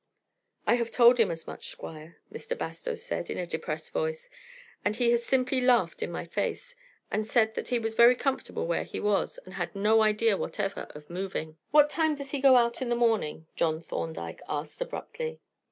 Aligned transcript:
"I 0.65 0.77
have 0.77 0.89
told 0.89 1.19
him 1.19 1.29
as 1.29 1.45
much, 1.45 1.67
Squire," 1.67 2.17
Mr. 2.33 2.57
Bastow 2.57 2.95
said, 2.95 3.29
in 3.29 3.37
a 3.37 3.45
depressed 3.45 3.91
voice, 3.93 4.31
"and 4.83 4.95
he 4.95 5.11
has 5.11 5.23
simply 5.23 5.61
laughed 5.61 6.01
in 6.01 6.11
my 6.11 6.25
face, 6.25 6.73
and 7.11 7.27
said 7.27 7.53
that 7.53 7.67
he 7.67 7.77
was 7.77 7.93
very 7.93 8.15
comfortable 8.15 8.65
where 8.65 8.83
he 8.83 8.99
was, 8.99 9.37
and 9.45 9.53
had 9.53 9.75
no 9.75 10.01
idea 10.01 10.37
whatever 10.37 10.87
of 10.95 11.07
moving." 11.11 11.55
"What 11.69 11.91
time 11.91 12.15
does 12.15 12.31
he 12.31 12.41
go 12.41 12.55
out 12.55 12.81
in 12.81 12.89
the 12.89 12.95
morning?" 12.95 13.45
John 13.55 13.79
Thorndyke 13.79 14.41
asked 14.49 14.81
abruptly. 14.81 15.39